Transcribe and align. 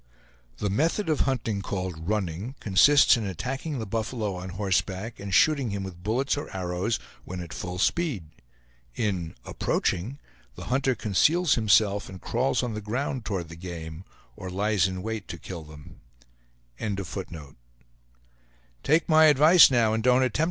*The 0.57 0.71
method 0.71 1.09
of 1.09 1.19
hunting 1.29 1.61
called 1.61 2.09
"running" 2.09 2.55
consists 2.59 3.17
in 3.17 3.23
attacking 3.27 3.77
the 3.77 3.85
buffalo 3.85 4.33
on 4.33 4.49
horseback 4.49 5.19
and 5.19 5.31
shooting 5.31 5.69
him 5.69 5.83
with 5.83 6.01
bullets 6.01 6.35
or 6.37 6.49
arrows 6.57 6.97
when 7.23 7.39
at 7.39 7.53
full 7.53 7.77
speed. 7.77 8.23
In 8.95 9.35
"approaching," 9.45 10.17
the 10.55 10.63
hunter 10.73 10.95
conceals 10.95 11.53
himself 11.53 12.09
and 12.09 12.19
crawls 12.19 12.63
on 12.63 12.73
the 12.73 12.81
ground 12.81 13.25
toward 13.25 13.47
the 13.49 13.55
game, 13.55 14.03
or 14.35 14.49
lies 14.49 14.87
in 14.87 15.03
wait 15.03 15.27
to 15.27 15.37
kill 15.37 15.61
them. 15.63 15.99